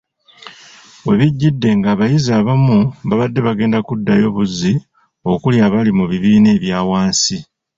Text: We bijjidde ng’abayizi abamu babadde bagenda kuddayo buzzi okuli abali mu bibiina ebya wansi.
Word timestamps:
We 1.05 1.13
bijjidde 1.19 1.69
ng’abayizi 1.77 2.31
abamu 2.39 2.79
babadde 3.07 3.39
bagenda 3.47 3.79
kuddayo 3.87 4.27
buzzi 4.35 4.73
okuli 5.33 5.57
abali 5.67 5.91
mu 5.99 6.05
bibiina 6.11 6.49
ebya 6.57 6.79
wansi. 6.89 7.37